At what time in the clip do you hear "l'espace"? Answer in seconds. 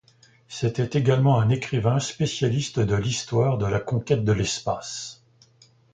4.31-5.23